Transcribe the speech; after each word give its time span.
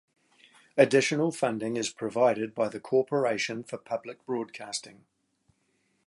Additional 0.77 1.31
funding 1.31 1.77
is 1.77 1.91
provided 1.91 2.55
by 2.55 2.67
the 2.69 2.79
Corporation 2.79 3.63
for 3.63 3.77
Public 3.77 4.25
Broadcasting. 4.25 5.05